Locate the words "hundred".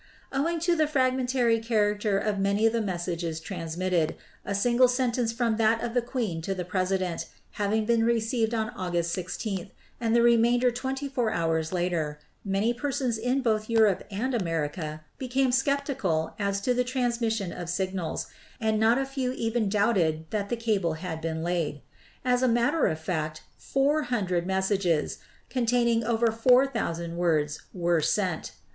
24.01-24.47